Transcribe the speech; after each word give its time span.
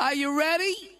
Are 0.00 0.14
you 0.14 0.38
ready? 0.38 0.97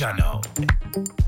Channel. 0.00 1.19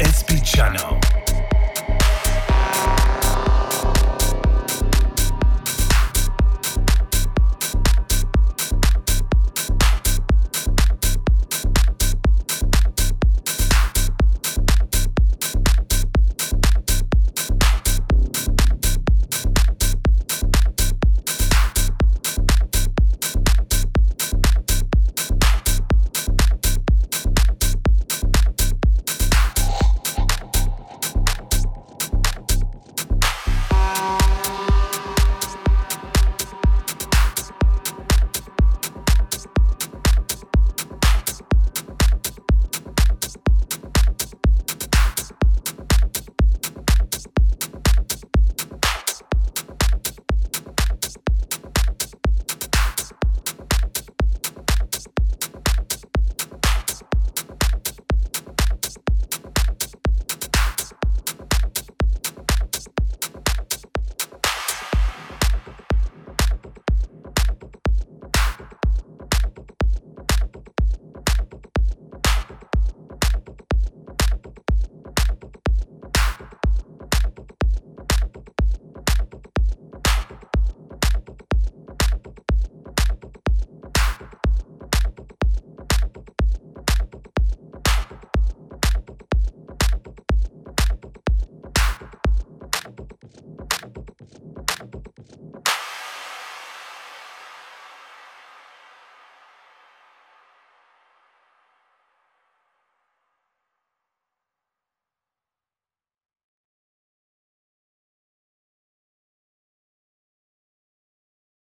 SP 0.00 0.38
Channel. 0.44 1.17